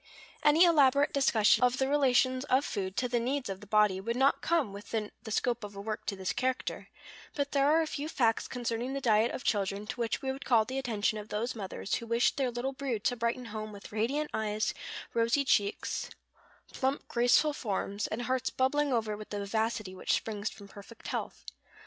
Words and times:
Any 0.41 0.65
elaborate 0.65 1.13
discussion 1.13 1.63
of 1.63 1.77
the 1.77 1.87
relations 1.87 2.43
of 2.45 2.65
food 2.65 2.97
to 2.97 3.07
the 3.07 3.19
needs 3.19 3.49
of 3.49 3.61
the 3.61 3.67
body 3.67 4.01
would 4.01 4.15
not 4.15 4.41
come 4.41 4.73
within 4.73 5.11
the 5.21 5.29
scope 5.29 5.63
of 5.63 5.75
a 5.75 5.79
work 5.79 6.11
of 6.11 6.17
this 6.17 6.33
character; 6.33 6.87
but 7.35 7.51
there 7.51 7.67
are 7.67 7.83
a 7.83 7.85
few 7.85 8.09
facts 8.09 8.47
concerning 8.47 8.93
the 8.93 8.99
diet 8.99 9.29
of 9.29 9.43
children 9.43 9.85
to 9.85 9.99
which 10.01 10.19
we 10.23 10.31
would 10.31 10.43
call 10.43 10.65
the 10.65 10.79
attention 10.79 11.19
of 11.19 11.29
those 11.29 11.53
mothers 11.53 11.93
who 11.93 12.07
wish 12.07 12.31
their 12.35 12.49
little 12.49 12.73
brood 12.73 13.03
to 13.03 13.15
brighten 13.15 13.45
home 13.53 13.71
with 13.71 13.91
radiant 13.91 14.31
eyes, 14.33 14.73
rosy 15.13 15.45
cheeks, 15.45 16.09
plump, 16.73 17.07
graceful 17.07 17.53
forms, 17.53 18.07
and 18.07 18.23
hearts 18.23 18.49
bubbling 18.49 18.91
over 18.91 19.15
with 19.15 19.29
the 19.29 19.37
vivacity 19.37 19.93
which 19.93 20.13
springs 20.13 20.49
from 20.49 20.67
perfect 20.67 21.09
health. 21.09 21.45